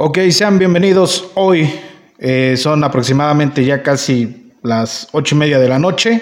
[0.00, 1.68] Ok, sean bienvenidos hoy.
[2.20, 6.20] eh, son aproximadamente ya casi las ocho y media de la noche.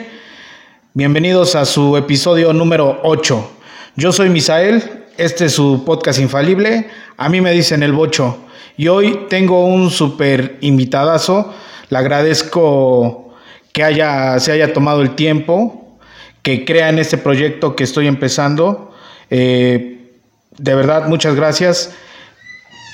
[0.94, 3.50] Bienvenidos a su episodio número 8.
[3.96, 4.82] Yo soy Misael,
[5.18, 6.88] este es su podcast infalible.
[7.18, 8.38] A mí me dicen el bocho.
[8.78, 11.52] Y hoy tengo un súper invitadazo.
[11.90, 13.34] Le agradezco
[13.72, 15.98] que haya, se haya tomado el tiempo,
[16.40, 18.94] que crea en este proyecto que estoy empezando.
[19.28, 20.12] Eh,
[20.56, 21.94] de verdad, muchas gracias.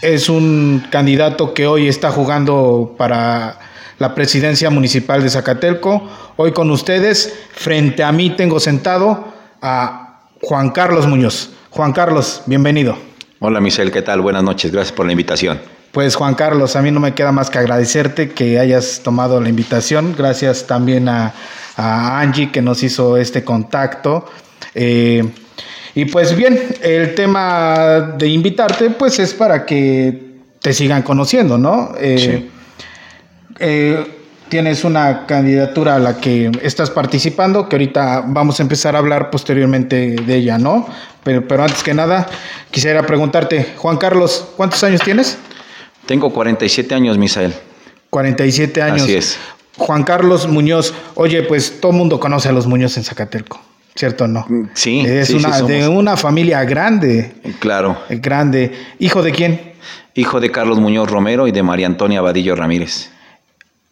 [0.03, 3.61] Es un candidato que hoy está jugando para
[4.01, 6.03] la presidencia municipal de Zacatelco.
[6.35, 11.51] Hoy con ustedes, frente a mí tengo sentado a Juan Carlos Muñoz.
[11.71, 12.99] Juan Carlos, bienvenido.
[13.39, 14.23] Hola Michelle, ¿qué tal?
[14.23, 15.61] Buenas noches, gracias por la invitación.
[15.93, 19.51] Pues Juan Carlos, a mí no me queda más que agradecerte que hayas tomado la
[19.51, 20.17] invitación.
[20.19, 21.33] Gracias también a,
[21.77, 24.27] a Angie que nos hizo este contacto.
[24.75, 25.31] Eh,
[25.95, 31.93] y pues bien, el tema de invitarte pues es para que te sigan conociendo, ¿no?
[31.99, 32.51] Eh, Sí.
[33.59, 38.99] eh, tienes una candidatura a la que estás participando, que ahorita vamos a empezar a
[38.99, 40.87] hablar posteriormente de ella, ¿no?
[41.25, 42.29] Pero, pero antes que nada,
[42.71, 45.39] quisiera preguntarte, Juan Carlos, ¿cuántos años tienes?
[46.07, 47.55] Tengo 47 años, Misael.
[48.11, 49.03] 47 años.
[49.05, 49.39] Así es.
[49.79, 53.59] Juan Carlos Muñoz, oye, pues todo el mundo conoce a los Muñoz en Zacatelco,
[53.95, 54.47] ¿cierto no?
[54.75, 57.97] Sí, Es sí, sí una, de una familia grande, Claro.
[58.09, 58.73] eh, grande.
[58.99, 59.73] ¿Hijo de quién?
[60.15, 63.11] Hijo de Carlos Muñoz Romero y de María Antonia Vadillo Ramírez.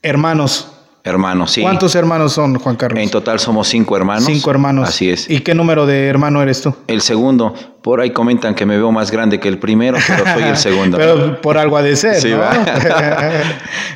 [0.03, 0.73] Hermanos.
[1.03, 1.63] Hermanos, sí.
[1.63, 3.03] ¿Cuántos hermanos son, Juan Carlos?
[3.03, 4.25] En total somos cinco hermanos.
[4.27, 4.87] Cinco hermanos.
[4.87, 5.31] Así es.
[5.31, 6.75] ¿Y qué número de hermano eres tú?
[6.89, 10.43] El segundo, por ahí comentan que me veo más grande que el primero, pero soy
[10.43, 10.99] el segundo.
[10.99, 12.41] Pero por algo ha de ser, Sí, ¿no?
[12.41, 12.53] va.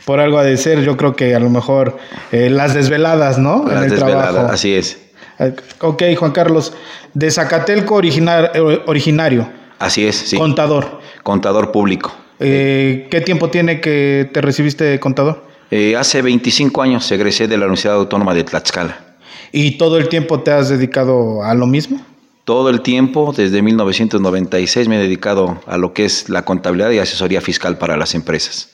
[0.06, 1.98] por algo ha de ser, yo creo que a lo mejor
[2.32, 3.64] eh, las desveladas, ¿no?
[3.66, 4.52] Las en el desveladas, trabajo.
[4.54, 4.98] así es.
[5.80, 6.72] Ok, Juan Carlos,
[7.12, 10.36] de Zacatelco originar- eh, originario, Así es, sí.
[10.36, 11.00] contador.
[11.22, 12.14] Contador público.
[12.40, 15.44] Eh, ¿Qué tiempo tiene que te recibiste de contador?
[15.70, 19.16] Eh, hace 25 años egresé de la Universidad Autónoma de Tlaxcala.
[19.52, 22.00] ¿Y todo el tiempo te has dedicado a lo mismo?
[22.44, 26.98] Todo el tiempo, desde 1996, me he dedicado a lo que es la contabilidad y
[26.98, 28.70] asesoría fiscal para las empresas.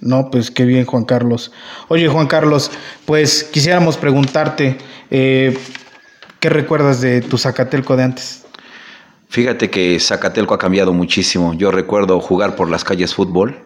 [0.00, 1.50] No, pues qué bien, Juan Carlos.
[1.88, 2.70] Oye, Juan Carlos,
[3.06, 4.76] pues quisiéramos preguntarte,
[5.10, 5.56] eh,
[6.44, 8.44] ¿qué recuerdas de tu Zacatelco de antes?
[9.30, 11.54] Fíjate que Zacatelco ha cambiado muchísimo.
[11.54, 13.60] Yo recuerdo jugar por las calles fútbol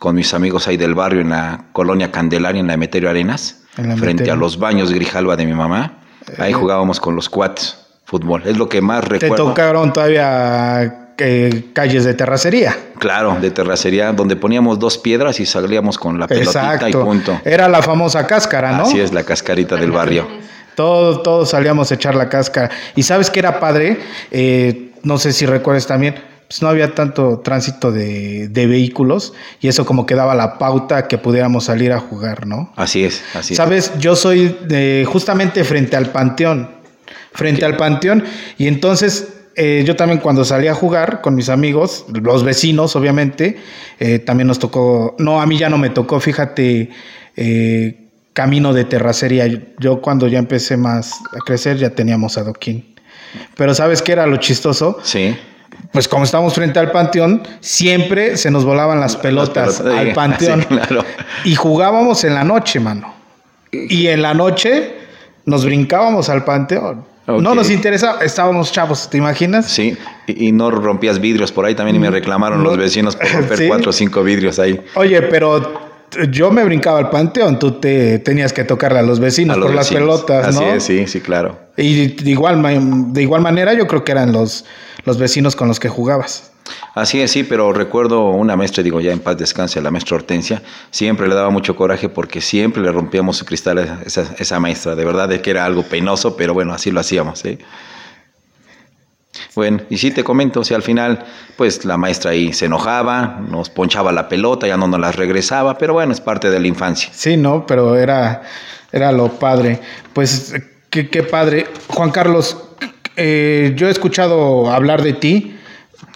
[0.00, 3.88] con mis amigos ahí del barrio en la colonia Candelaria, en la Emeterio Arenas, En
[3.88, 5.98] la frente a los baños Grijalva de mi mamá.
[6.38, 6.54] Ahí Eh.
[6.54, 8.42] jugábamos con los cuates fútbol.
[8.46, 9.44] Es lo que más ¿Te recuerdo.
[9.50, 12.76] tocaron todavía eh, calles de terracería?
[12.98, 17.04] Claro, de terracería, donde poníamos dos piedras y salíamos con la pelotita y Exacto.
[17.04, 17.40] punto.
[17.44, 18.82] Era la famosa cáscara, ¿no?
[18.82, 20.26] Así es la cascarita del barrio.
[20.74, 22.70] Todos, todos salíamos a echar la cáscara.
[22.96, 23.98] Y sabes que era padre,
[24.30, 26.14] Eh, no sé si recuerdas también,
[26.48, 31.08] pues no había tanto tránsito de, de vehículos y eso como que daba la pauta
[31.08, 32.72] que pudiéramos salir a jugar, ¿no?
[32.76, 33.56] Así es, así es.
[33.56, 36.70] Sabes, yo soy de, justamente frente al panteón,
[37.32, 38.24] frente al panteón,
[38.58, 43.58] y entonces eh, yo también cuando salí a jugar con mis amigos, los vecinos obviamente,
[44.00, 46.90] eh, también nos tocó, no, a mí ya no me tocó, fíjate,
[47.36, 48.03] eh,
[48.34, 49.46] camino de terracería,
[49.78, 52.94] yo cuando ya empecé más a crecer ya teníamos adoquín.
[53.56, 54.98] Pero ¿sabes qué era lo chistoso?
[55.02, 55.34] Sí.
[55.92, 60.60] Pues como estamos frente al panteón, siempre se nos volaban las pelotas pelotas, al panteón.
[60.60, 61.04] sí, claro.
[61.44, 63.14] Y jugábamos en la noche, mano.
[63.72, 64.94] Y en la noche
[65.46, 67.04] nos brincábamos al panteón.
[67.26, 69.66] No nos interesaba, estábamos chavos, ¿te imaginas?
[69.70, 69.96] Sí,
[70.26, 72.68] y, y no rompías vidrios por ahí también y me reclamaron No.
[72.70, 73.66] los vecinos por romper Sí.
[73.68, 74.78] cuatro o cinco vidrios ahí.
[74.94, 75.83] Oye, pero
[76.30, 79.66] yo me brincaba al panteón, tú te tenías que tocarle a los vecinos A los
[79.66, 80.72] por las pelotas, Así ¿no?
[80.74, 81.58] es, sí, sí, claro.
[81.76, 84.64] Y de igual, de igual manera yo creo que eran los,
[85.04, 86.50] los vecinos con los que jugabas.
[86.94, 90.62] Así es, sí, pero recuerdo una maestra, digo ya en paz descanse, la maestra Hortensia,
[90.90, 94.94] siempre le daba mucho coraje porque siempre le rompíamos su cristal a esa, esa maestra,
[94.94, 97.58] de verdad de que era algo penoso, pero bueno, así lo hacíamos, ¿sí?
[99.54, 101.24] Bueno, y sí te comento, o sea, al final,
[101.56, 105.78] pues la maestra ahí se enojaba, nos ponchaba la pelota, ya no nos la regresaba,
[105.78, 107.10] pero bueno, es parte de la infancia.
[107.12, 108.42] Sí, no, pero era,
[108.92, 109.80] era lo padre.
[110.12, 110.54] Pues
[110.90, 111.66] qué, qué padre.
[111.88, 112.56] Juan Carlos,
[113.16, 115.56] eh, yo he escuchado hablar de ti.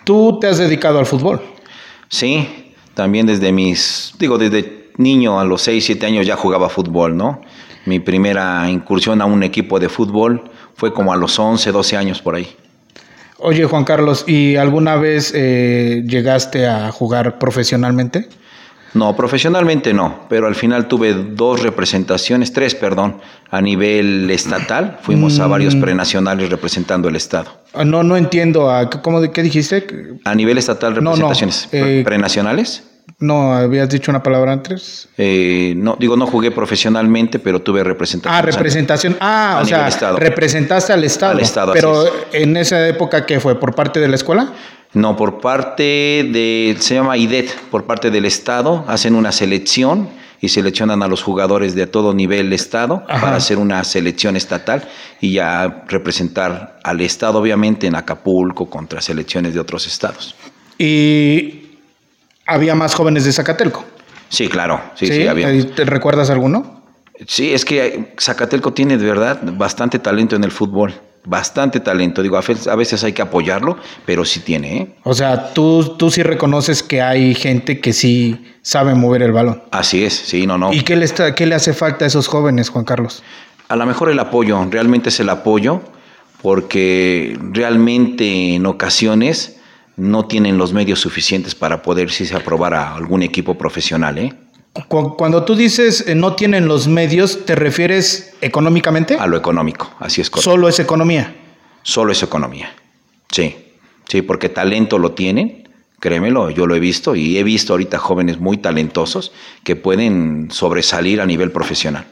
[0.05, 1.43] Tú te has dedicado al fútbol.
[2.09, 7.17] Sí, también desde mis, digo, desde niño a los 6, 7 años ya jugaba fútbol,
[7.17, 7.43] ¿no?
[7.85, 12.21] Mi primera incursión a un equipo de fútbol fue como a los 11, 12 años
[12.21, 12.56] por ahí.
[13.40, 18.29] Oye, Juan Carlos, ¿y alguna vez eh, llegaste a jugar profesionalmente?
[18.94, 23.20] No, profesionalmente no, pero al final tuve dos representaciones, tres, perdón,
[23.50, 24.99] a nivel estatal.
[25.02, 25.81] Fuimos a varios Mm.
[25.81, 27.61] prenacionales representando el Estado.
[27.75, 28.70] Ah, No, no entiendo.
[28.73, 29.87] ¿a qué- ¿Cómo de qué dijiste?
[30.25, 32.82] A nivel estatal, No, no, representaciones eh, prenacionales.
[33.20, 35.09] No, habías dicho una palabra antes.
[35.19, 38.32] Eh, no, digo, no jugué profesionalmente, pero tuve representación.
[38.32, 39.17] Ah, representación.
[39.20, 41.32] Ah, o sea, representaste al Estado.
[41.32, 41.73] Al Estado.
[41.73, 43.59] Pero en esa época, ¿qué fue?
[43.59, 44.53] ¿Por parte de la escuela?
[44.93, 50.09] No, por parte de, se llama IDET, por parte del Estado, hacen una selección
[50.41, 54.88] y seleccionan a los jugadores de todo nivel Estado para hacer una selección estatal
[55.21, 60.37] y ya representar al Estado, obviamente, en Acapulco contra selecciones de otros estados.
[60.79, 61.68] Y
[62.49, 63.85] había más jóvenes de Zacatelco.
[64.29, 65.49] Sí, claro, sí, sí, había.
[65.75, 66.83] ¿Te recuerdas alguno?
[67.27, 70.95] Sí, es que Zacatelco tiene de verdad bastante talento en el fútbol.
[71.25, 72.23] Bastante talento.
[72.23, 74.77] Digo, a veces hay que apoyarlo, pero sí tiene.
[74.77, 74.97] ¿eh?
[75.03, 79.62] O sea, tú, tú sí reconoces que hay gente que sí sabe mover el balón.
[79.71, 80.73] Así es, sí, no, no.
[80.73, 83.23] ¿Y qué le, está, qué le hace falta a esos jóvenes, Juan Carlos?
[83.69, 85.83] A lo mejor el apoyo, realmente es el apoyo,
[86.41, 89.57] porque realmente en ocasiones
[89.99, 94.17] no tienen los medios suficientes para poder si se aprobar a algún equipo profesional.
[94.17, 94.33] ¿eh?
[94.89, 99.17] Cuando tú dices eh, no tienen los medios, ¿te refieres económicamente?
[99.19, 100.31] A lo económico, así es.
[100.31, 100.50] Correcto.
[100.50, 101.35] ¿Solo es economía?
[101.83, 102.73] Solo es economía,
[103.31, 103.56] sí.
[104.09, 105.69] Sí, porque talento lo tienen,
[106.00, 109.33] créemelo, yo lo he visto y he visto ahorita jóvenes muy talentosos
[109.65, 112.06] que pueden sobresalir a nivel profesional.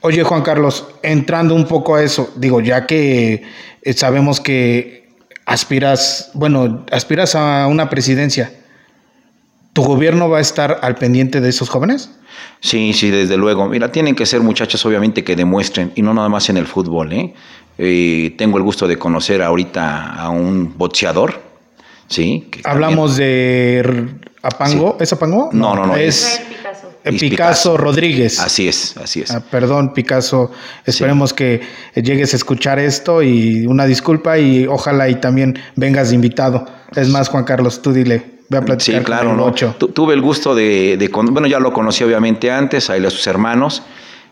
[0.00, 3.42] Oye, Juan Carlos, entrando un poco a eso, digo, ya que
[3.82, 5.07] eh, sabemos que
[5.48, 8.52] aspiras, bueno, aspiras a una presidencia,
[9.72, 12.10] ¿tu gobierno va a estar al pendiente de esos jóvenes?
[12.60, 13.66] Sí, sí, desde luego.
[13.66, 17.12] Mira, tienen que ser muchachos obviamente que demuestren, y no nada más en el fútbol.
[17.12, 17.34] ¿eh?
[17.78, 21.40] eh tengo el gusto de conocer ahorita a un boxeador,
[22.08, 22.50] ¿sí?
[22.64, 25.48] Hablamos de Apango, ¿es Apango?
[25.52, 25.96] No, no, no.
[25.96, 26.42] Es,
[27.12, 28.40] Picasso, Rodríguez.
[28.40, 29.30] Así es, así es.
[29.30, 30.50] Ah, perdón, Picasso.
[30.84, 31.60] Esperemos que
[31.94, 36.66] llegues a escuchar esto y una disculpa y ojalá y también vengas de invitado.
[36.94, 38.38] Es más, Juan Carlos, tú dile.
[38.50, 39.52] Voy a platicar sí, claro, no.
[39.52, 43.26] tuve el gusto de, bueno, ya lo conocí obviamente antes, a él y a sus
[43.26, 43.82] hermanos,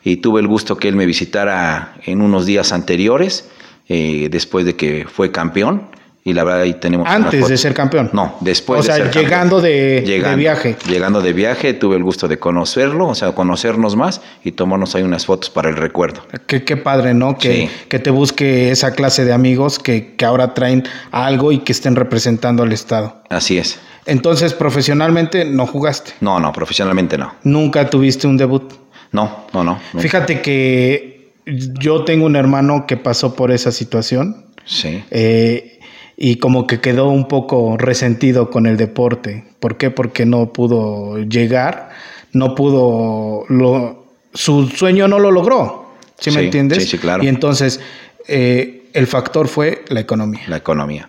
[0.02, 3.50] y tuve el gusto que él me visitara en unos días anteriores,
[3.88, 5.90] eh, después de que fue campeón
[6.26, 8.10] y la verdad ahí tenemos antes de ser campeón.
[8.12, 10.02] No después o sea llegando de,
[10.36, 10.76] viaje.
[10.88, 15.04] llegando de viaje tuve el gusto de conocerlo o sea conocernos más y tomarnos ahí
[15.04, 16.22] unas fotos para el recuerdo.
[16.48, 20.52] Qué, qué padre no que, que te busque esa clase de amigos que, que ahora
[20.52, 20.82] traen
[21.12, 23.22] algo y que estén representando al estado.
[23.30, 23.78] Así es.
[24.04, 26.14] Entonces profesionalmente no jugaste.
[26.20, 27.34] No no profesionalmente no.
[27.44, 28.72] Nunca tuviste un debut.
[29.12, 34.44] No no no fíjate que yo tengo un hermano que pasó por esa situación.
[34.64, 35.04] Sí.
[35.12, 35.75] Eh,
[36.16, 39.44] y como que quedó un poco resentido con el deporte.
[39.60, 39.90] ¿Por qué?
[39.90, 41.90] Porque no pudo llegar,
[42.32, 45.94] no pudo, lo, su sueño no lo logró.
[46.18, 46.84] ¿Sí, me entiendes?
[46.84, 47.22] Sí, sí, claro.
[47.22, 47.80] Y entonces
[48.26, 50.42] eh, el factor fue la economía.
[50.48, 51.08] La economía.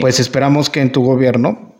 [0.00, 1.74] Pues esperamos que en tu gobierno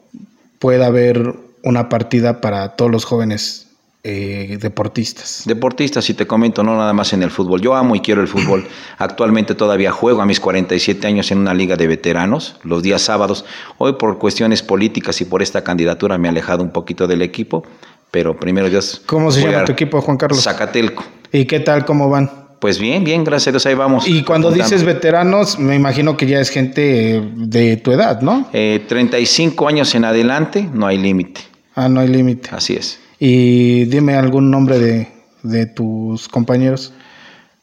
[0.59, 1.33] pueda haber
[1.63, 3.70] una partida para todos los jóvenes
[4.03, 5.43] eh, deportistas.
[5.45, 7.61] Deportistas, y te comento, no nada más en el fútbol.
[7.61, 8.67] Yo amo y quiero el fútbol.
[8.99, 13.45] Actualmente todavía juego a mis 47 años en una liga de veteranos, los días sábados.
[13.77, 17.63] Hoy por cuestiones políticas y por esta candidatura me he alejado un poquito del equipo,
[18.11, 19.03] pero primero Dios...
[19.05, 20.43] ¿Cómo se llama tu equipo, Juan Carlos?
[20.43, 21.05] Zacatelco.
[21.31, 22.31] ¿Y qué tal, cómo van?
[22.59, 24.09] Pues bien, bien, gracias a Dios, ahí vamos.
[24.09, 28.49] Y cuando dices veteranos, me imagino que ya es gente de tu edad, ¿no?
[28.53, 31.41] Eh, 35 años en adelante, no hay límite.
[31.75, 32.51] Ah, no hay límite.
[32.53, 32.99] Así es.
[33.23, 35.09] Y dime algún nombre
[35.43, 36.95] de, tus compañeros.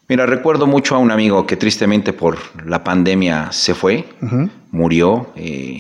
[0.07, 4.05] Mira, recuerdo mucho a un amigo que tristemente por la pandemia se fue,
[4.71, 5.31] murió.
[5.35, 5.79] Eh,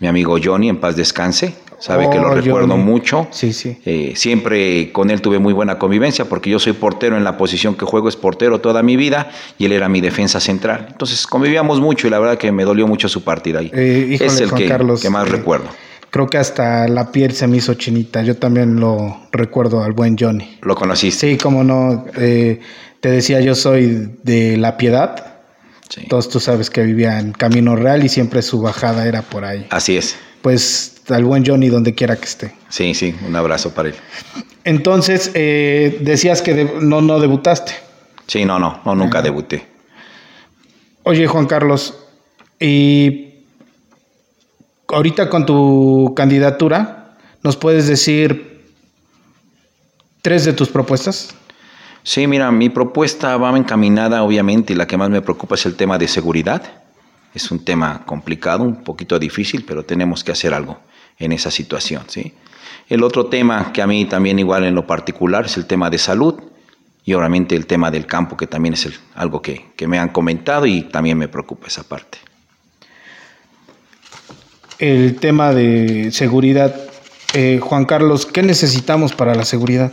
[0.00, 1.54] mi amigo Johnny, en paz descanse.
[1.78, 3.26] Sabe que lo oh, recuerdo mucho.
[3.30, 3.78] Sí, sí.
[3.86, 7.74] Eh, siempre con él tuve muy buena convivencia porque yo soy portero en la posición
[7.74, 10.88] que juego, es portero toda mi vida y él era mi defensa central.
[10.90, 13.70] Entonces convivíamos mucho y la verdad que me dolió mucho su partida ahí.
[13.74, 14.70] Eh, es el que,
[15.00, 15.68] que, más recuerdo
[16.16, 18.22] creo que hasta la piel se me hizo chinita.
[18.22, 20.56] Yo también lo recuerdo al buen Johnny.
[20.62, 21.32] ¿Lo conociste?
[21.32, 22.06] Sí, como no.
[22.16, 22.58] Eh,
[23.00, 25.34] te decía, yo soy de La Piedad.
[25.90, 26.06] Sí.
[26.08, 29.66] Todos tú sabes que vivía en Camino Real y siempre su bajada era por ahí.
[29.68, 30.16] Así es.
[30.40, 32.54] Pues al buen Johnny donde quiera que esté.
[32.70, 33.94] Sí, sí, un abrazo para él.
[34.64, 37.74] Entonces, eh, decías que no, no debutaste.
[38.26, 39.66] Sí, no, no, no nunca debuté.
[41.02, 41.94] Oye, Juan Carlos,
[42.58, 43.35] y
[44.88, 48.64] ahorita con tu candidatura, ¿nos puedes decir
[50.22, 51.34] tres de tus propuestas?
[52.02, 55.74] Sí, mira, mi propuesta va encaminada, obviamente, y la que más me preocupa es el
[55.74, 56.62] tema de seguridad.
[57.34, 60.78] Es un tema complicado, un poquito difícil, pero tenemos que hacer algo
[61.18, 62.32] en esa situación, ¿sí?
[62.88, 65.98] El otro tema que a mí también igual en lo particular es el tema de
[65.98, 66.40] salud
[67.04, 70.66] y obviamente el tema del campo, que también es algo que, que me han comentado
[70.66, 72.18] y también me preocupa esa parte
[74.78, 76.74] el tema de seguridad,
[77.34, 79.92] Eh, Juan Carlos, ¿qué necesitamos para la seguridad?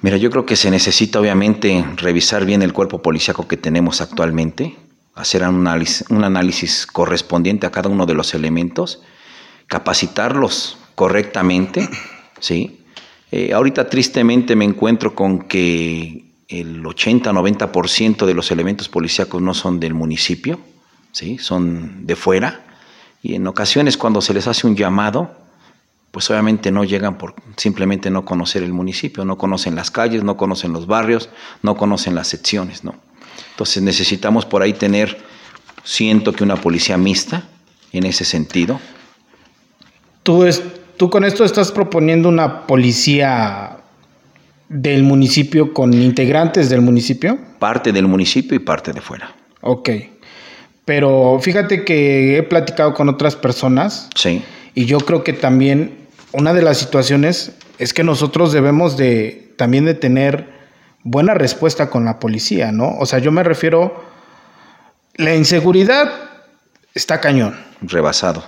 [0.00, 4.76] Mira, yo creo que se necesita obviamente revisar bien el cuerpo policíaco que tenemos actualmente,
[5.14, 9.02] hacer un análisis, un análisis correspondiente a cada uno de los elementos,
[9.66, 11.86] capacitarlos correctamente,
[12.40, 12.80] ¿sí?
[13.30, 19.80] Eh, ahorita tristemente me encuentro con que el 80-90% de los elementos policíacos no son
[19.80, 20.60] del municipio,
[21.12, 21.38] ¿sí?
[21.38, 22.65] son de fuera,
[23.22, 25.30] y en ocasiones cuando se les hace un llamado,
[26.10, 30.36] pues obviamente no llegan por simplemente no conocer el municipio, no conocen las calles, no
[30.36, 31.28] conocen los barrios,
[31.62, 32.94] no conocen las secciones, ¿no?
[33.50, 35.18] Entonces necesitamos por ahí tener,
[35.84, 37.48] siento que una policía mixta
[37.92, 38.80] en ese sentido.
[40.22, 40.62] Tú, es,
[40.96, 43.78] tú con esto estás proponiendo una policía
[44.68, 47.38] del municipio con integrantes del municipio.
[47.58, 49.34] Parte del municipio y parte de fuera.
[49.60, 49.90] Ok.
[50.86, 54.08] Pero fíjate que he platicado con otras personas.
[54.14, 54.42] Sí.
[54.74, 55.98] Y yo creo que también
[56.32, 60.48] una de las situaciones es que nosotros debemos de también de tener
[61.02, 62.96] buena respuesta con la policía, ¿no?
[62.98, 64.04] O sea, yo me refiero,
[65.16, 66.12] la inseguridad
[66.94, 67.58] está cañón.
[67.80, 68.44] Rebasado.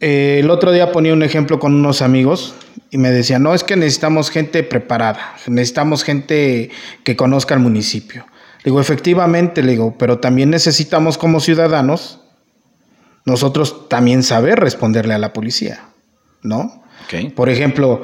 [0.00, 2.54] Eh, el otro día ponía un ejemplo con unos amigos
[2.90, 6.70] y me decían, no, es que necesitamos gente preparada, necesitamos gente
[7.04, 8.26] que conozca el municipio.
[8.64, 12.20] Digo, efectivamente, le digo, pero también necesitamos como ciudadanos
[13.24, 15.84] nosotros también saber responderle a la policía,
[16.42, 16.82] ¿no?
[17.34, 18.02] Por ejemplo,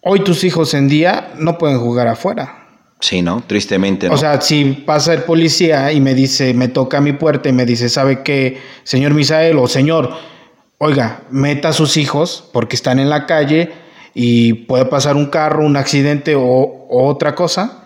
[0.00, 2.64] hoy tus hijos en día no pueden jugar afuera.
[3.00, 3.42] Sí, ¿no?
[3.46, 4.08] Tristemente.
[4.08, 4.14] ¿no?
[4.14, 7.52] O sea, si pasa el policía y me dice, me toca a mi puerta y
[7.52, 10.14] me dice, ¿sabe qué, señor Misael o señor?
[10.78, 13.72] Oiga, meta a sus hijos porque están en la calle
[14.14, 17.85] y puede pasar un carro, un accidente o, o otra cosa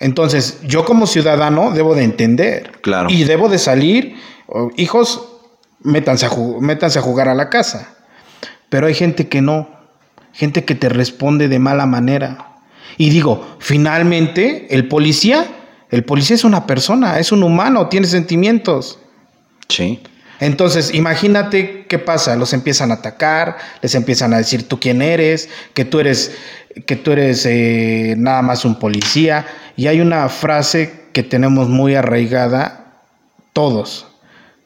[0.00, 2.72] entonces, yo como ciudadano debo de entender.
[2.82, 3.08] Claro.
[3.10, 4.16] Y debo de salir,
[4.76, 5.28] hijos,
[5.80, 7.94] métanse a, métanse a jugar a la casa.
[8.68, 9.68] Pero hay gente que no,
[10.32, 12.56] gente que te responde de mala manera.
[12.96, 15.46] Y digo, finalmente, el policía,
[15.90, 18.98] el policía es una persona, es un humano, tiene sentimientos.
[19.68, 20.00] Sí.
[20.40, 25.48] Entonces, imagínate qué pasa, los empiezan a atacar, les empiezan a decir tú quién eres,
[25.74, 26.32] que tú eres,
[26.86, 29.46] que tú eres eh, nada más un policía.
[29.76, 33.02] Y hay una frase que tenemos muy arraigada
[33.52, 34.08] todos,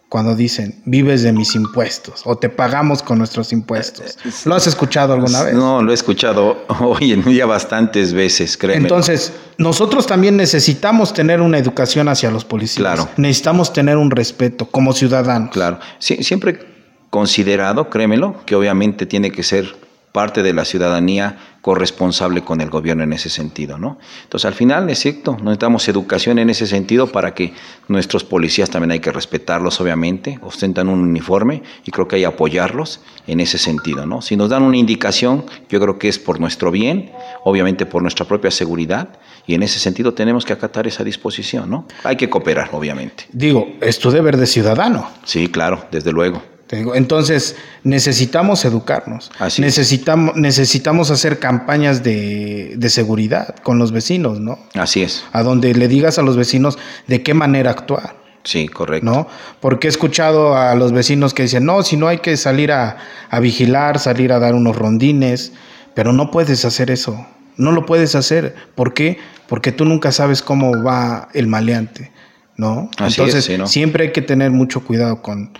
[0.09, 4.17] cuando dicen, vives de mis impuestos o te pagamos con nuestros impuestos.
[4.47, 5.53] ¿Lo has escuchado alguna vez?
[5.53, 8.85] No, lo he escuchado hoy en día bastantes veces, créeme.
[8.85, 12.79] Entonces, nosotros también necesitamos tener una educación hacia los policías.
[12.79, 13.07] Claro.
[13.19, 15.51] Necesitamos tener un respeto como ciudadanos.
[15.51, 15.79] Claro.
[15.99, 16.78] Sí, siempre
[17.11, 19.77] considerado, créemelo, que obviamente tiene que ser
[20.13, 23.99] parte de la ciudadanía corresponsable con el gobierno en ese sentido, ¿no?
[24.23, 27.53] Entonces, al final, es cierto, necesitamos educación en ese sentido para que
[27.89, 32.27] nuestros policías también hay que respetarlos, obviamente, ostentan un uniforme y creo que hay que
[32.27, 34.23] apoyarlos en ese sentido, ¿no?
[34.23, 37.13] Si nos dan una indicación, yo creo que es por nuestro bien,
[37.45, 39.11] obviamente por nuestra propia seguridad,
[39.47, 41.87] y en ese sentido tenemos que acatar esa disposición, ¿no?
[42.05, 43.27] Hay que cooperar, obviamente.
[43.33, 45.11] Digo, es tu deber de ciudadano.
[45.25, 46.43] Sí, claro, desde luego.
[46.71, 49.31] Entonces, necesitamos educarnos.
[49.59, 54.59] necesitamos, necesitamos hacer campañas de, seguridad con los vecinos, ¿no?
[54.75, 55.25] Así es.
[55.33, 58.17] A donde le digas a los vecinos de qué manera actuar.
[58.45, 59.05] Sí, correcto.
[59.05, 59.29] ¿No?
[59.61, 62.97] Porque he escuchado a los vecinos que dicen, no, si no hay que salir a,
[63.31, 65.53] a vigilar, salir a dar unos rondines,
[65.95, 67.27] pero no puedes hacer eso.
[67.57, 68.55] No lo puedes hacer.
[68.75, 69.19] ¿Por qué?
[69.49, 72.11] Porque tú nunca sabes cómo va el maleante.
[72.59, 72.91] ¿no?
[72.99, 75.53] Entonces, siempre hay que tener mucho cuidado con,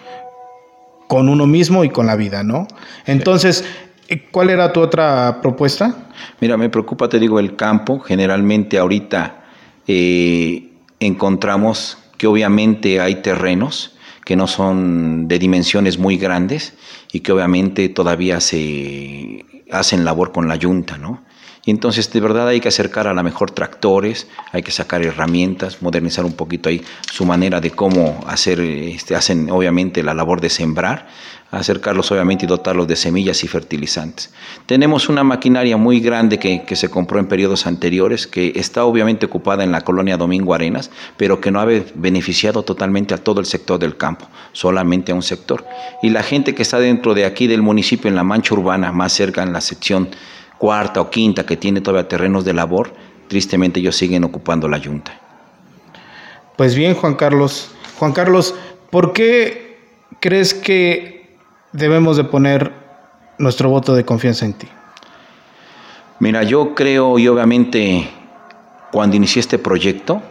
[1.09, 2.69] con uno mismo y con la vida, ¿no?
[3.07, 3.65] Entonces,
[4.31, 6.09] ¿cuál era tu otra propuesta?
[6.41, 7.99] Mira, me preocupa, te digo, el campo.
[7.99, 9.45] Generalmente ahorita
[9.87, 10.69] eh,
[11.01, 16.75] encontramos que obviamente hay terrenos que no son de dimensiones muy grandes
[17.13, 21.23] y que obviamente todavía se hacen labor con la yunta, ¿no?
[21.65, 25.83] Y entonces de verdad hay que acercar a la mejor tractores, hay que sacar herramientas,
[25.83, 30.51] modernizar un poquito ahí su manera de cómo hacer, este, hacen obviamente la labor de
[30.51, 31.09] sembrar,
[31.51, 34.33] acercarlos obviamente y dotarlos de semillas y fertilizantes.
[34.67, 39.27] Tenemos una maquinaria muy grande que, que, se compró en periodos anteriores, que está obviamente
[39.27, 43.47] ocupada en la colonia Domingo Arenas, pero que no ha beneficiado totalmente a todo el
[43.47, 45.65] sector del campo, solamente a un sector.
[46.03, 49.13] Y la gente que está dentro de aquí del municipio, en la mancha urbana, más
[49.13, 50.09] cerca en la sección
[50.59, 52.93] cuarta o quinta que tiene todavía terrenos de labor,
[53.29, 55.19] tristemente ellos siguen ocupando la yunta.
[56.57, 57.71] Pues bien, Juan Carlos.
[57.99, 58.55] Juan Carlos,
[58.91, 59.79] ¿por qué
[60.21, 61.37] crees que
[61.73, 62.73] debemos de poner
[63.39, 64.69] nuestro voto de confianza en ti?
[66.21, 68.11] Mira, yo creo y obviamente
[68.91, 70.23] cuando inicié este proyecto,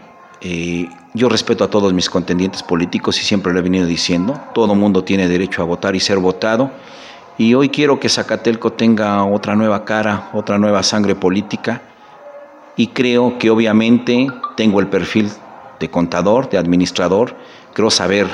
[0.41, 4.39] eh, Yo respeto a todos mis contendientes políticos y siempre lo he venido diciendo.
[4.53, 6.69] Todo mundo tiene derecho a votar y ser votado.
[7.37, 11.81] Y hoy quiero que Zacatelco tenga otra nueva cara, otra nueva sangre política.
[12.75, 15.29] Y creo que obviamente tengo el perfil
[15.79, 17.35] de contador, de administrador.
[17.73, 18.27] Creo saber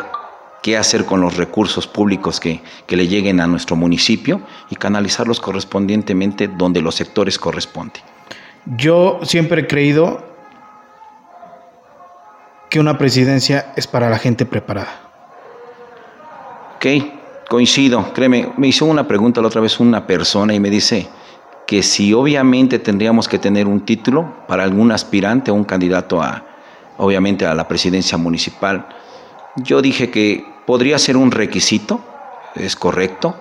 [0.61, 5.41] qué hacer con los recursos públicos que, que le lleguen a nuestro municipio y canalizarlos
[5.41, 8.01] correspondientemente donde los sectores corresponden.
[8.77, 10.23] Yo siempre he creído
[12.69, 15.01] que una presidencia es para la gente preparada.
[16.77, 16.85] Ok,
[17.53, 18.11] coincido.
[18.15, 21.07] Créeme, me hizo una pregunta la otra vez una persona y me dice
[21.67, 26.43] que si obviamente tendríamos que tener un título para algún aspirante o un candidato a,
[26.97, 28.87] obviamente, a la presidencia municipal.
[29.57, 32.03] Yo dije que podría ser un requisito,
[32.55, 33.35] es correcto,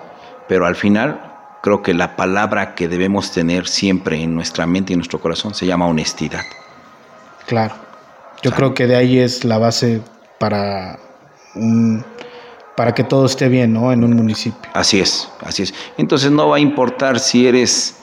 [0.47, 4.93] pero al final creo que la palabra que debemos tener siempre en nuestra mente y
[4.93, 6.43] en nuestro corazón se llama honestidad.
[7.47, 7.73] Claro.
[8.43, 10.01] Yo creo que de ahí es la base
[10.37, 10.99] para
[12.75, 13.91] para que todo esté bien, ¿no?
[13.91, 14.69] En un municipio.
[14.73, 15.73] Así es, así es.
[15.97, 17.97] Entonces no va a importar si eres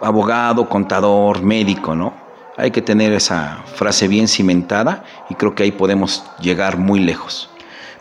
[0.00, 2.14] abogado, contador, médico, ¿no?
[2.56, 7.48] Hay que tener esa frase bien cimentada y creo que ahí podemos llegar muy lejos.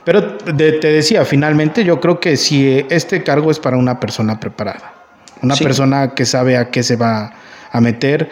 [0.04, 4.94] Pero te decía, finalmente yo creo que si este cargo es para una persona preparada,
[5.42, 7.34] una persona que sabe a qué se va
[7.72, 8.30] a meter,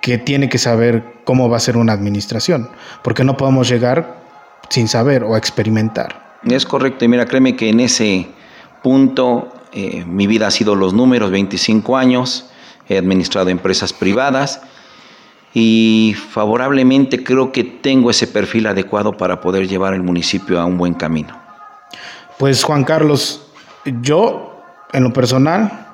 [0.00, 2.70] que tiene que saber cómo va a ser una administración,
[3.02, 4.20] porque no podemos llegar
[4.68, 6.31] sin saber o experimentar.
[6.44, 8.28] Es correcto, y mira, créeme que en ese
[8.82, 12.46] punto eh, mi vida ha sido los números, 25 años,
[12.88, 14.60] he administrado empresas privadas
[15.54, 20.78] y favorablemente creo que tengo ese perfil adecuado para poder llevar el municipio a un
[20.78, 21.38] buen camino.
[22.38, 23.46] Pues Juan Carlos,
[24.02, 24.60] yo
[24.92, 25.86] en lo personal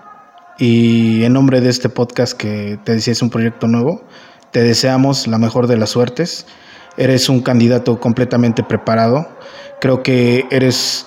[0.59, 4.03] y en nombre de este podcast que te decía es un proyecto nuevo,
[4.51, 6.47] te deseamos la mejor de las suertes.
[6.99, 9.29] Eres un candidato completamente preparado.
[9.81, 11.07] Creo que eres,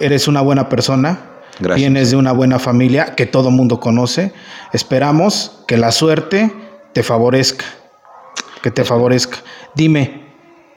[0.00, 1.20] eres una buena persona.
[1.60, 1.76] Gracias.
[1.76, 4.32] Vienes de una buena familia que todo mundo conoce.
[4.72, 6.52] Esperamos que la suerte
[6.92, 7.66] te favorezca.
[8.62, 9.38] Que te favorezca.
[9.74, 10.26] Dime,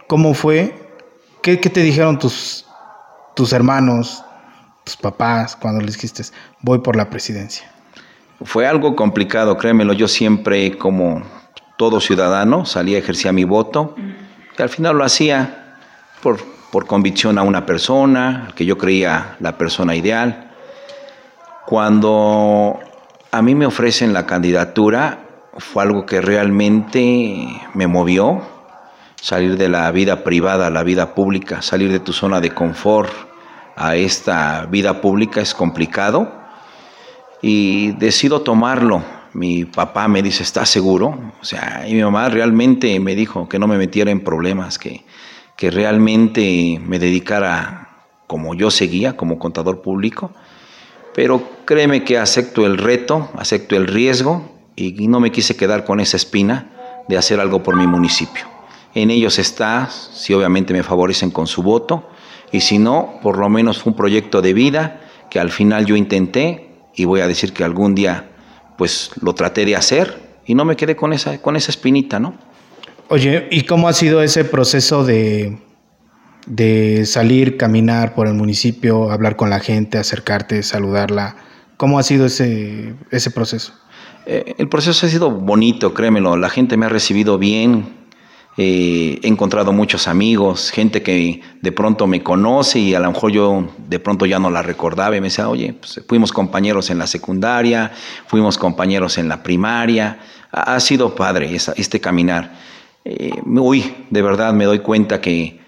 [0.07, 0.75] ¿cómo fue?
[1.41, 2.65] ¿Qué, te dijeron tus,
[3.36, 4.23] tus hermanos,
[4.83, 6.23] tus papás cuando les dijiste
[6.62, 7.71] voy por la presidencia?
[8.43, 9.93] Fue algo complicado, créemelo.
[9.93, 11.23] Yo siempre, como
[11.77, 13.95] todo ciudadano, salía, ejercía mi voto,
[14.63, 15.75] al final lo hacía
[16.21, 16.39] por,
[16.71, 20.51] por convicción a una persona, que yo creía la persona ideal.
[21.65, 22.79] Cuando
[23.31, 25.19] a mí me ofrecen la candidatura,
[25.57, 28.41] fue algo que realmente me movió,
[29.21, 33.11] salir de la vida privada a la vida pública, salir de tu zona de confort
[33.75, 36.31] a esta vida pública es complicado
[37.41, 39.03] y decido tomarlo.
[39.33, 41.33] Mi papá me dice, ¿estás seguro?
[41.41, 45.03] O sea, y mi mamá realmente me dijo que no me metiera en problemas, que,
[45.55, 50.31] que realmente me dedicara como yo seguía, como contador público.
[51.13, 55.99] Pero créeme que acepto el reto, acepto el riesgo y no me quise quedar con
[55.99, 58.45] esa espina de hacer algo por mi municipio.
[58.95, 62.09] En ellos está, si obviamente me favorecen con su voto,
[62.51, 65.95] y si no, por lo menos fue un proyecto de vida que al final yo
[65.95, 68.28] intenté y voy a decir que algún día
[68.79, 72.33] pues lo traté de hacer y no me quedé con esa, con esa espinita, ¿no?
[73.09, 75.59] Oye, ¿y cómo ha sido ese proceso de,
[76.47, 81.35] de salir, caminar por el municipio, hablar con la gente, acercarte, saludarla?
[81.75, 83.73] ¿Cómo ha sido ese, ese proceso?
[84.25, 86.37] Eh, el proceso ha sido bonito, créemelo.
[86.37, 87.97] La gente me ha recibido bien,
[88.61, 93.31] eh, he encontrado muchos amigos, gente que de pronto me conoce y a lo mejor
[93.31, 96.97] yo de pronto ya no la recordaba y me decía, oye, pues fuimos compañeros en
[96.97, 97.93] la secundaria,
[98.27, 100.19] fuimos compañeros en la primaria,
[100.51, 102.51] ha, sido padre este caminar.
[103.05, 105.61] Eh, uy, de verdad me doy cuenta que,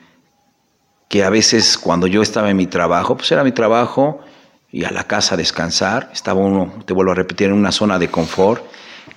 [1.08, 4.20] que a veces cuando yo estaba en mi trabajo, pues era mi trabajo
[4.70, 8.10] y a la casa descansar, estaba uno, te vuelvo a repetir, en una zona de
[8.10, 8.66] confort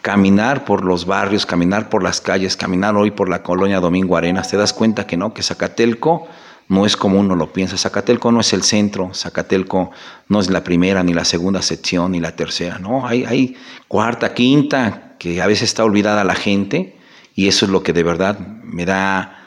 [0.05, 4.51] caminar por los barrios, caminar por las calles, caminar hoy por la colonia Domingo Arenas,
[4.51, 6.29] te das cuenta que no, que Zacatelco
[6.69, 7.79] no es como uno lo piensa.
[7.79, 9.93] Zacatelco no es el centro, Zacatelco
[10.29, 13.57] no es la primera, ni la segunda sección, ni la tercera, no, hay, hay
[13.88, 16.99] cuarta, quinta, que a veces está olvidada la gente,
[17.35, 19.38] y eso es lo que de verdad me da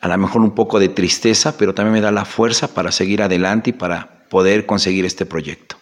[0.00, 3.22] a lo mejor un poco de tristeza, pero también me da la fuerza para seguir
[3.22, 5.76] adelante y para poder conseguir este proyecto.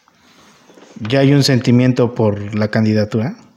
[1.01, 3.48] ¿Ya hay un sentimiento por la candidatura?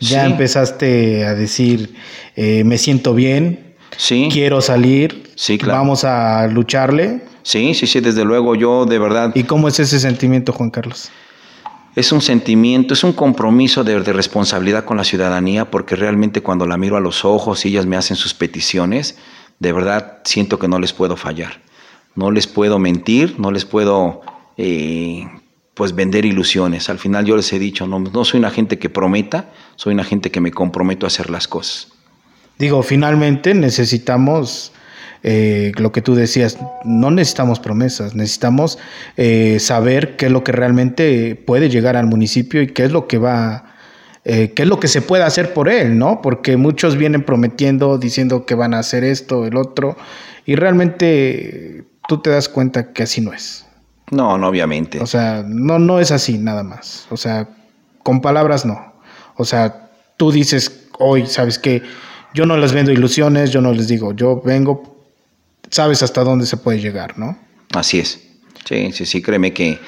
[0.00, 1.94] Ya empezaste a decir,
[2.36, 4.28] eh, me siento bien, sí.
[4.30, 7.22] quiero salir, sí, vamos a lucharle.
[7.42, 9.32] Sí, sí, sí, desde luego yo de verdad.
[9.34, 11.10] ¿Y cómo es ese sentimiento, Juan Carlos?
[11.94, 16.66] Es un sentimiento, es un compromiso de, de responsabilidad con la ciudadanía, porque realmente cuando
[16.66, 19.16] la miro a los ojos y ellas me hacen sus peticiones,
[19.60, 21.60] de verdad siento que no les puedo fallar.
[22.14, 24.22] No les puedo mentir, no les puedo
[24.56, 25.26] eh,
[25.76, 26.88] pues vender ilusiones.
[26.88, 30.04] Al final yo les he dicho, no, no soy una gente que prometa, soy una
[30.04, 31.88] gente que me comprometo a hacer las cosas.
[32.58, 34.72] Digo, finalmente necesitamos
[35.22, 38.78] eh, lo que tú decías, no necesitamos promesas, necesitamos
[39.18, 43.06] eh, saber qué es lo que realmente puede llegar al municipio y qué es lo
[43.06, 43.74] que va,
[44.24, 46.22] eh, qué es lo que se puede hacer por él, ¿no?
[46.22, 49.98] Porque muchos vienen prometiendo, diciendo que van a hacer esto, el otro,
[50.46, 53.65] y realmente tú te das cuenta que así no es.
[54.10, 55.00] No, no, obviamente.
[55.00, 57.06] O sea, no, no es así nada más.
[57.10, 57.48] O sea,
[58.02, 58.94] con palabras no.
[59.36, 61.82] O sea, tú dices hoy, ¿sabes qué?
[62.34, 64.96] Yo no les vendo ilusiones, yo no les digo, yo vengo
[65.70, 67.36] sabes hasta dónde se puede llegar, ¿no?
[67.74, 68.20] Así es.
[68.64, 69.78] Sí, sí, sí, créeme que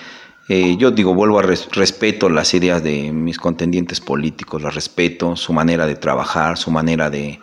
[0.49, 5.53] eh, yo digo, vuelvo a respeto las ideas de mis contendientes políticos, las respeto, su
[5.53, 7.41] manera de trabajar, su manera de,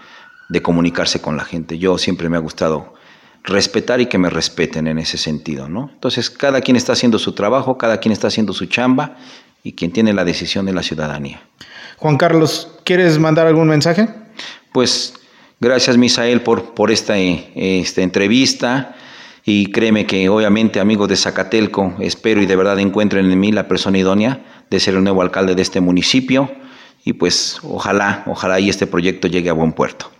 [0.49, 1.77] de comunicarse con la gente.
[1.77, 2.94] Yo siempre me ha gustado
[3.45, 5.89] respetar y que me respeten en ese sentido, ¿no?
[5.93, 9.17] Entonces, cada quien está haciendo su trabajo, cada quien está haciendo su chamba
[9.63, 11.41] y quien tiene la decisión de la ciudadanía.
[11.97, 14.09] Juan Carlos, ¿quieres mandar algún mensaje?
[14.73, 15.13] Pues
[15.59, 18.95] Gracias, Misael, por, por esta, esta entrevista.
[19.45, 23.67] Y créeme que obviamente, amigos de Zacatelco, espero y de verdad encuentren en mí la
[23.67, 26.51] persona idónea de ser el nuevo alcalde de este municipio.
[27.05, 30.11] Y pues ojalá, ojalá y este proyecto llegue a buen puerto.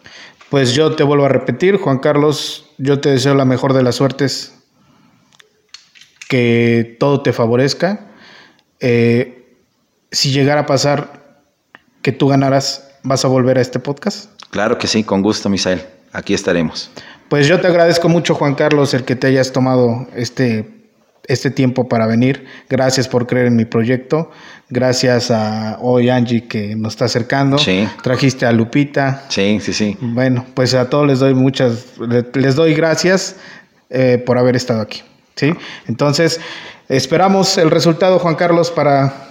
[0.49, 3.95] Pues yo te vuelvo a repetir, Juan Carlos, yo te deseo la mejor de las
[3.95, 4.53] suertes,
[6.27, 8.07] que todo te favorezca.
[8.79, 9.55] Eh,
[10.11, 11.43] si llegara a pasar
[12.01, 14.29] que tú ganaras, ¿vas a volver a este podcast?
[14.49, 15.81] Claro que sí, con gusto, Misael.
[16.11, 16.91] Aquí estaremos.
[17.29, 20.74] Pues yo te agradezco mucho, Juan Carlos, el que te hayas tomado este,
[21.27, 22.45] este tiempo para venir.
[22.69, 24.31] Gracias por creer en mi proyecto.
[24.69, 27.57] Gracias a hoy Angie que nos está acercando.
[27.57, 27.88] Sí.
[28.03, 29.25] Trajiste a Lupita.
[29.29, 29.97] Sí, sí, sí.
[30.01, 31.85] Bueno, pues a todos les doy muchas,
[32.33, 33.35] les doy gracias
[33.89, 35.01] eh, por haber estado aquí.
[35.35, 35.53] ¿sí?
[35.88, 36.39] Entonces,
[36.89, 39.25] esperamos el resultado, Juan Carlos, para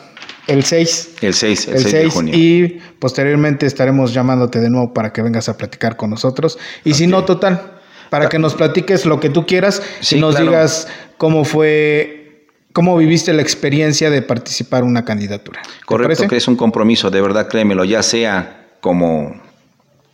[0.46, 1.16] el 6.
[1.20, 2.34] El 6, el, 6, de junio.
[2.36, 6.58] Y posteriormente estaremos llamándote de nuevo para que vengas a platicar con nosotros.
[6.84, 7.73] Y si no, total,
[8.14, 13.32] para que nos platiques lo que tú quieras y nos digas cómo fue, cómo viviste
[13.32, 15.60] la experiencia de participar en una candidatura.
[15.84, 19.42] Correcto, que es un compromiso, de verdad, créemelo, ya sea como,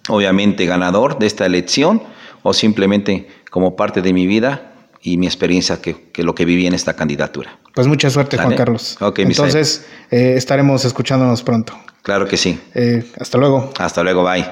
[0.08, 2.02] obviamente, ganador de esta elección
[2.42, 4.66] o simplemente como parte de mi vida,
[5.02, 7.58] y mi experiencia que, que, lo que viví en esta candidatura.
[7.74, 8.98] Pues mucha suerte, Juan Carlos.
[9.00, 11.74] Okay, Entonces, eh, estaremos escuchándonos pronto.
[12.02, 12.60] Claro que sí.
[12.74, 13.72] Eh, hasta luego.
[13.78, 14.46] Hasta luego, bye.